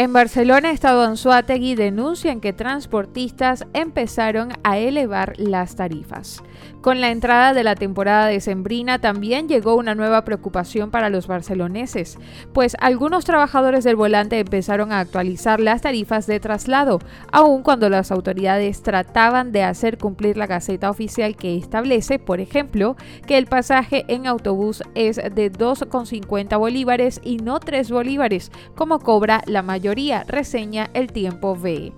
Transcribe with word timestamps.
En 0.00 0.12
Barcelona, 0.12 0.70
Estado 0.70 1.02
Anzuategui 1.02 1.74
denuncian 1.74 2.40
que 2.40 2.52
transportistas 2.52 3.66
empezaron 3.72 4.50
a 4.62 4.78
elevar 4.78 5.32
las 5.38 5.74
tarifas. 5.74 6.40
Con 6.80 7.00
la 7.00 7.10
entrada 7.10 7.52
de 7.52 7.64
la 7.64 7.74
temporada 7.74 8.26
decembrina 8.26 9.00
también 9.00 9.48
llegó 9.48 9.74
una 9.74 9.96
nueva 9.96 10.24
preocupación 10.24 10.92
para 10.92 11.10
los 11.10 11.26
barceloneses, 11.26 12.16
pues 12.52 12.76
algunos 12.80 13.24
trabajadores 13.24 13.82
del 13.82 13.96
volante 13.96 14.38
empezaron 14.38 14.92
a 14.92 15.00
actualizar 15.00 15.58
las 15.58 15.82
tarifas 15.82 16.28
de 16.28 16.38
traslado, 16.38 17.00
aun 17.32 17.64
cuando 17.64 17.88
las 17.88 18.12
autoridades 18.12 18.82
trataban 18.82 19.50
de 19.50 19.64
hacer 19.64 19.98
cumplir 19.98 20.36
la 20.36 20.46
gaceta 20.46 20.88
oficial 20.90 21.34
que 21.34 21.56
establece, 21.56 22.20
por 22.20 22.38
ejemplo, 22.38 22.96
que 23.26 23.36
el 23.36 23.46
pasaje 23.46 24.04
en 24.06 24.28
autobús 24.28 24.84
es 24.94 25.16
de 25.16 25.52
2,50 25.52 26.56
bolívares 26.56 27.20
y 27.24 27.38
no 27.38 27.58
3 27.58 27.90
bolívares, 27.90 28.52
como 28.76 29.00
cobra 29.00 29.42
la 29.46 29.62
reseña 30.26 30.90
El 30.94 31.12
Tiempo 31.12 31.56
ve. 31.56 31.92